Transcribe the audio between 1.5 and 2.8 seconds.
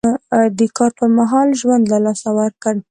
ژوند له لاسه ورکړ.